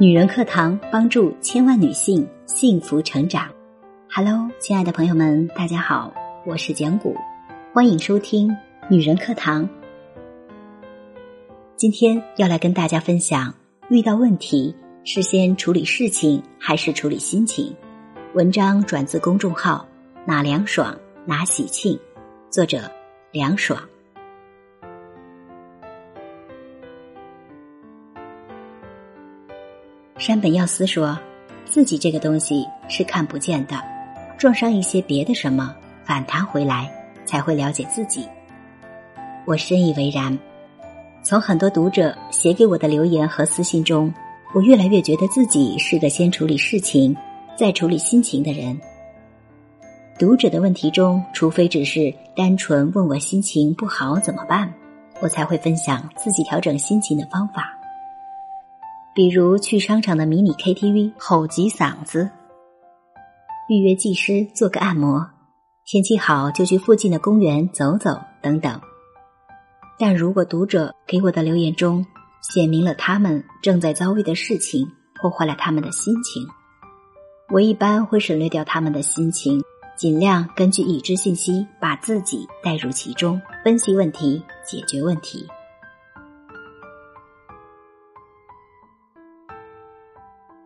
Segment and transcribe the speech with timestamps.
[0.00, 3.50] 女人课堂帮助千万女性幸福成长。
[4.08, 6.14] Hello，亲爱的朋友们，大家好，
[6.46, 7.16] 我是简古，
[7.74, 8.56] 欢迎收听
[8.88, 9.68] 女人课堂。
[11.74, 13.52] 今天要来跟大家分享：
[13.88, 14.72] 遇到问题
[15.02, 17.74] 是先处理事情还是处理心情？
[18.34, 19.84] 文章转自公众号
[20.24, 21.98] “哪凉爽哪喜庆”，
[22.50, 22.88] 作者
[23.32, 23.82] 凉爽。
[30.28, 31.18] 山本耀司说
[31.64, 33.82] ：“自己这个东西是看不见的，
[34.36, 36.92] 撞上一些别的什么，反弹回来
[37.24, 38.28] 才会了解自己。”
[39.48, 40.38] 我深以为然。
[41.22, 44.12] 从很多读者写给我的留言和私信中，
[44.54, 47.16] 我越来越觉得自己是个先处理事情
[47.56, 48.78] 再处理心情的人。
[50.18, 54.70] 读者的问题中，除非只是单纯问我心情不好怎么办，
[55.22, 57.77] 我才会分享自己调整心情的方法。
[59.18, 62.30] 比如去商场的迷你 KTV 吼几嗓子，
[63.68, 65.28] 预约技师做个按摩，
[65.84, 68.80] 天气好就去附近的公园走走等等。
[69.98, 72.06] 但如果读者给我的留言中
[72.42, 74.86] 写明了他们正在遭遇的事情
[75.20, 76.46] 破坏了他们的心情，
[77.52, 79.60] 我一般会省略掉他们的心情，
[79.96, 85.44] 尽量根据已知信息把自己带入其中，分析问题，解决问题。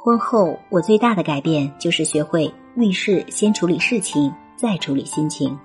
[0.00, 5.58] 婚后，我最大的改变就是学会遇事先处理事情，再处理心情。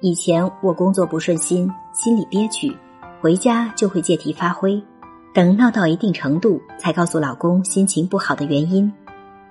[0.00, 2.74] 以前我工作不顺心，心里憋屈，
[3.20, 4.82] 回家就会借题发挥，
[5.34, 8.90] 等闹到一定程度才告诉老公心情不好的原因。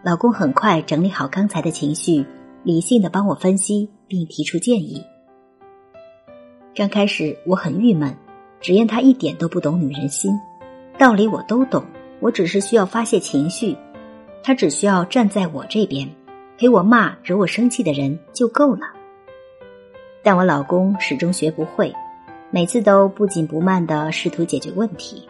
[0.02, 2.26] 老公很快整理好刚才的情绪，
[2.64, 5.04] 理性的帮我分析并提出建议。
[6.76, 8.18] 刚开始我很郁闷，
[8.60, 10.34] 只怨他一点都不懂女人心，
[10.98, 11.86] 道理我都懂。
[12.20, 13.76] 我只是需要发泄情绪，
[14.44, 16.10] 他只需要站在我这边，
[16.58, 18.82] 陪我骂惹我生气的人就够了。
[20.24, 21.94] 但我老公始终学不会，
[22.50, 25.28] 每次都不紧不慢的试图解决问题。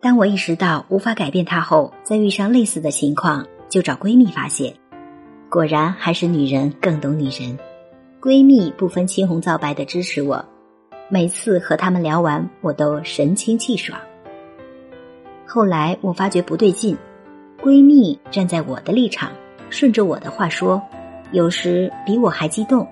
[0.00, 4.72] 当我意识到无法改变他后，再遇上类似的情况，就找闺蜜发泄。
[5.48, 7.58] 果然还是女人更懂女人，
[8.20, 10.44] 闺蜜不分青红皂白的支持我，
[11.08, 13.98] 每次和他们聊完，我都神清气爽。
[15.50, 16.94] 后来我发觉不对劲，
[17.62, 19.32] 闺蜜站在我的立场，
[19.70, 20.80] 顺着我的话说，
[21.32, 22.86] 有时比我还激动。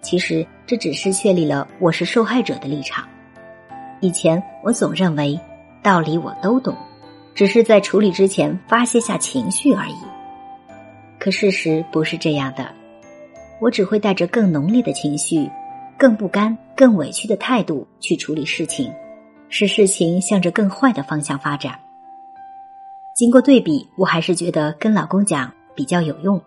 [0.00, 3.06] 其实这只是确立了我是受害者的立场。
[4.00, 5.38] 以前我总认为
[5.82, 6.74] 道理我都懂，
[7.34, 9.96] 只是在处理之前发泄下情绪而已。
[11.18, 12.70] 可事实不是这样的，
[13.60, 15.46] 我只会带着更浓烈的情绪、
[15.98, 18.90] 更不甘、更委屈的态度去处理事情。
[19.54, 21.78] 使事情向着更坏的方向发展。
[23.14, 26.42] 经过对比，我还是觉得跟老公讲比较有用。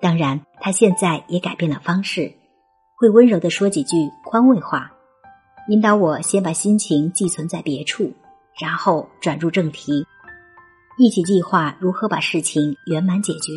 [0.00, 2.32] 当然，他现在也改变了方式，
[2.96, 4.90] 会温柔的说几句宽慰话，
[5.68, 8.10] 引导我先把心情寄存在别处，
[8.58, 10.06] 然后转入正题，
[10.98, 13.52] 一起计划如何把事情圆满解决。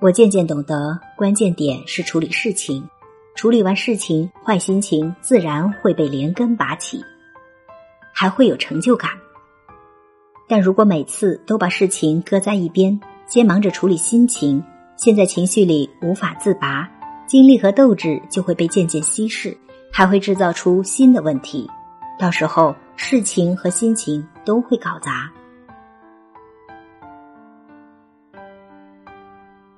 [0.00, 2.88] 我渐渐懂得，关键点是处理事情。
[3.34, 7.04] 处理完事情，坏心情自然会被连根拔起，
[8.12, 9.10] 还会有成就感。
[10.48, 14.64] 但如果每次都把事情搁在一边，先忙着处理心情，
[14.96, 16.88] 陷在情绪里无法自拔，
[17.26, 19.54] 精力和斗志就会被渐渐稀释，
[19.92, 21.68] 还会制造出新的问题，
[22.18, 25.30] 到时候事情和心情都会搞砸。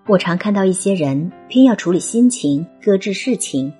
[0.06, 3.72] 我常看到一些人偏要处理心情，搁置事情。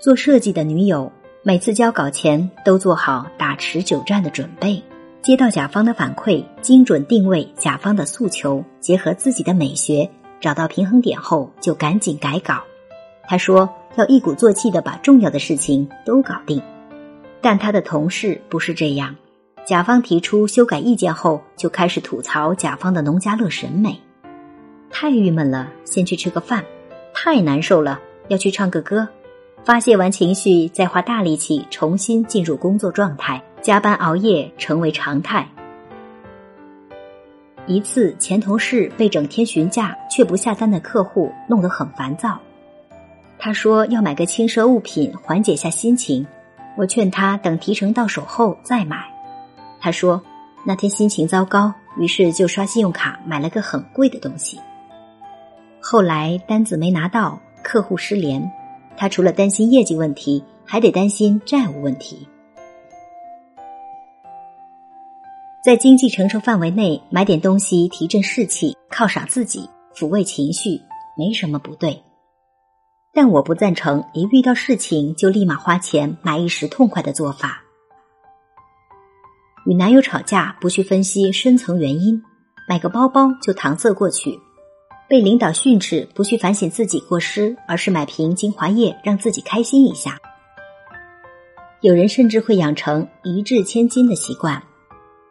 [0.00, 1.10] 做设计的女友
[1.42, 4.82] 每次交稿前都做好打持久战的准备，
[5.22, 10.08] 接到甲方的反馈，精准定位甲方的诉求，结合自己的美学，
[10.40, 12.62] 找到平衡点后就赶紧改稿。
[13.24, 16.62] 他说要一鼓作气的把重要的事情都搞定，
[17.42, 19.14] 但他的同事不是这样，
[19.66, 24.00] 甲方提出修改意见后就开始吐槽甲方的农家乐审美。
[24.90, 26.62] 太郁闷了，先去吃个饭；
[27.12, 29.06] 太难受了，要去唱个歌。
[29.62, 35.46] 发泄完情绪，再花大力气重新进入工作状态，加班熬夜成为常态。
[37.66, 42.40] 一次，前同事被整天询价却不下单的客户弄得很烦躁。
[43.38, 46.26] 他说要买个轻奢物品缓解下心情，
[46.76, 49.04] 我劝他等提成到手后再买。
[49.80, 50.20] 他说
[50.64, 54.58] 那天心情糟糕，于是就刷信用卡买了个很贵的东西。
[55.80, 58.50] 后来单子没拿到，客户失联，
[58.96, 62.28] 他除了担心业绩问题，还得担心债务问题。
[65.62, 70.80] 在经济承受范围内买点东西提振士气，犒赏自己，抚慰情绪，
[71.18, 72.02] 没什么不对。
[73.12, 77.62] 但我不赞成一遇到事情就立马花钱买一时痛快的做法。
[79.66, 82.22] 与男友吵架不去分析深层原因，
[82.66, 84.30] 买个包包就搪塞过去；
[85.10, 90.16] 被领导训斥不去反省自己过失，而是买瓶精华液让自己开心一下。
[91.82, 94.62] 有人甚至会养成一掷千金的习惯，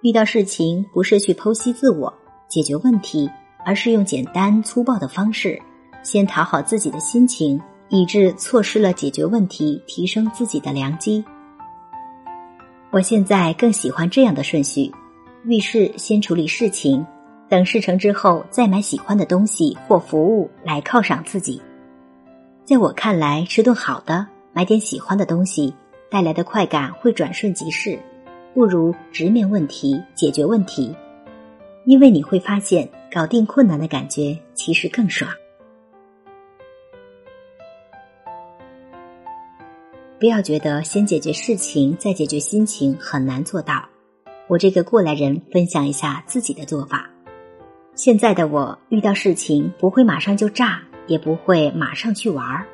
[0.01, 2.13] 遇到事情不是去剖析自我
[2.47, 3.29] 解决问题，
[3.65, 5.61] 而是用简单粗暴的方式。
[6.03, 11.23] 先讨好自己的心情，以致错失了解决问题、提升自己的良机。
[12.91, 14.89] 我现在更喜欢这样的顺序：
[15.43, 17.05] 遇事先处理事情，
[17.49, 21.61] 等事成之后再买喜欢的东西或服务来犒赏自己。
[22.63, 25.73] 在我看来，吃顿好的，买点喜欢的东西
[26.09, 27.99] 带来的快感会转瞬即逝，
[28.59, 30.93] 不如直面问题、解决问题，
[31.85, 35.31] 因为你会发现，搞定困难的感觉其实更爽。
[40.19, 43.87] 不要觉得先解决事情再解决心情很难做到。
[44.49, 47.09] 我这个过来人分享一下自己的做法。
[47.95, 52.65] 现在的我遇到事情不会马上就炸，也不会马上去玩儿。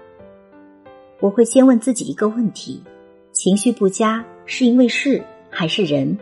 [1.20, 2.84] 我会先问自己一个问题：
[3.32, 5.24] 情绪不佳是因为事
[5.56, 6.18] 还是人？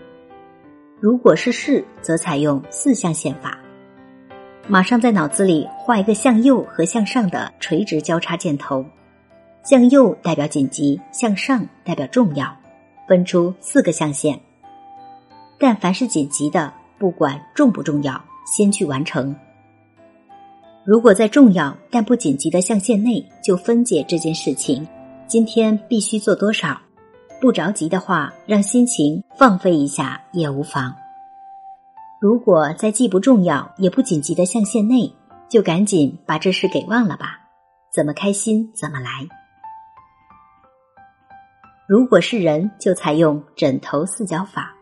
[0.99, 3.57] 如果是事，则采用四象限法，
[4.67, 8.85] 马上在脑子里画一个向右和向上的垂直交叉箭头。
[9.63, 12.55] 向右代表紧急，向上代表重要，
[13.07, 14.39] 分出四个象限。
[15.57, 19.35] 但凡是紧急的，不管重不重要，先去完成。
[20.85, 24.87] 如果在重要但不紧急的象限内，就分解这件事情。
[25.25, 26.79] 今天必须做多少？
[27.43, 30.95] 不着急的话，让心情放飞一下也无妨。
[32.21, 35.13] 如果在既不重要也不紧急的象限内，
[35.49, 37.41] 就赶紧把这事给忘了吧。
[37.93, 39.27] 怎么开心怎么来。
[41.85, 44.73] 如果是人，就采用枕头四角法。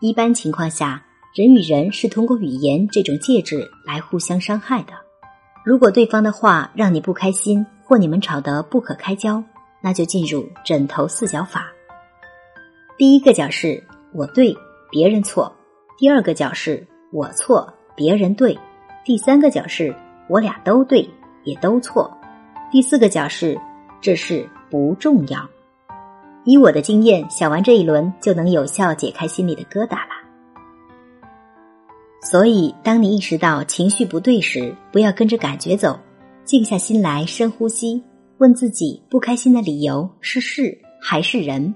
[0.00, 1.04] 一般情况下，
[1.36, 4.92] 人与人是通过语言这种介质来互相伤害的。
[5.64, 9.40] 如果对方的话让你不开心，或你们吵得不可开交，
[9.80, 11.71] 那就进入枕头四角法。
[13.02, 13.82] 第一个角是
[14.14, 14.56] 我对，
[14.88, 15.52] 别人错；
[15.98, 18.56] 第二个角是我错，别人对；
[19.04, 19.92] 第三个角是
[20.28, 21.10] 我俩都对，
[21.42, 22.08] 也都错；
[22.70, 23.60] 第四个角是
[24.00, 25.44] 这事不重要。
[26.44, 30.14] 以我的经验，想完这一轮就能有效解开心里的疙瘩了。
[32.20, 35.98] 所以，当你意识到情绪不对时，不要跟着感觉走，
[36.44, 38.00] 静下心来，深呼吸，
[38.38, 41.74] 问自己不开心的理由是事还是人？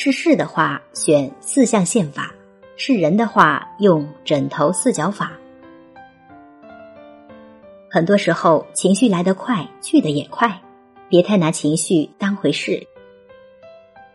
[0.00, 2.22] 是事的话，选四象限法；
[2.76, 5.32] 是人的话，用枕头四角法。
[7.90, 10.56] 很多时候，情绪来得快，去得也快，
[11.08, 12.80] 别太拿情绪当回事。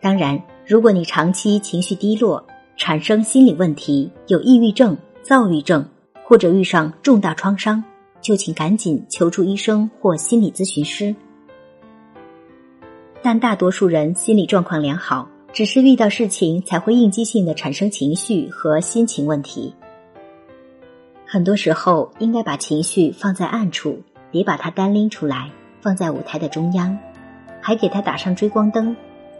[0.00, 2.42] 当然，如果你长期情绪低落，
[2.78, 5.86] 产生心理问题，有抑郁症、躁郁症，
[6.24, 7.84] 或者遇上重大创伤，
[8.22, 11.14] 就请赶紧求助医生或心理咨询师。
[13.20, 19.72] 但大多数人心理状况良好，只是遇到事情才会应激性的产生情绪和心情问题。
[21.24, 26.98] 很多时候，应该把情绪放在暗处，别把它单拎出来放在舞台的中央，
[27.60, 28.96] 还给它打上追光灯。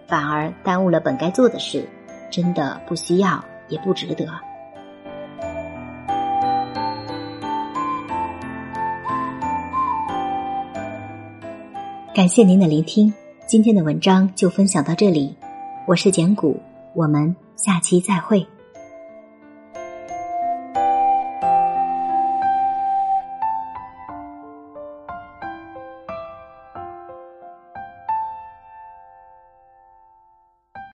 [0.06, 1.88] 反而耽误了本该做的事，
[2.30, 4.24] 真的不需要，也不值得。
[12.14, 13.12] 感谢您的聆听，
[13.48, 15.34] 今天的文章就分享到这里，
[15.86, 16.58] 我是简古，
[16.94, 18.46] 我们下期再会。